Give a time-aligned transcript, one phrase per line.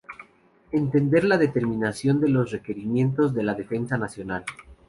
[0.71, 4.43] Entender en la determinación de los requerimientos de la defensa nacional.